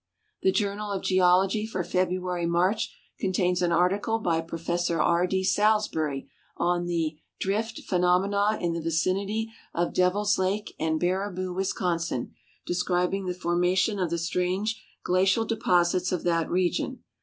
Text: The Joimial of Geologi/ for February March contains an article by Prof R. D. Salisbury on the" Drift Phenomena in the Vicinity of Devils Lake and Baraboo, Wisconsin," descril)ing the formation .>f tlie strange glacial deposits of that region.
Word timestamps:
The 0.41 0.51
Joimial 0.51 0.91
of 0.95 1.03
Geologi/ 1.03 1.69
for 1.69 1.83
February 1.83 2.47
March 2.47 2.91
contains 3.19 3.61
an 3.61 3.71
article 3.71 4.17
by 4.17 4.41
Prof 4.41 4.89
R. 4.89 5.27
D. 5.27 5.43
Salisbury 5.43 6.27
on 6.57 6.85
the" 6.87 7.19
Drift 7.39 7.81
Phenomena 7.87 8.57
in 8.59 8.73
the 8.73 8.81
Vicinity 8.81 9.51
of 9.75 9.93
Devils 9.93 10.39
Lake 10.39 10.73
and 10.79 10.99
Baraboo, 10.99 11.53
Wisconsin," 11.53 12.33
descril)ing 12.67 13.27
the 13.27 13.35
formation 13.39 13.99
.>f 13.99 14.09
tlie 14.09 14.17
strange 14.17 14.83
glacial 15.03 15.45
deposits 15.45 16.11
of 16.11 16.23
that 16.23 16.49
region. 16.49 17.03